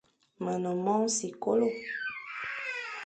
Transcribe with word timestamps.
Me 0.43 0.53
ne 0.61 0.71
mong 0.83 1.05
sikolo. 1.15 1.67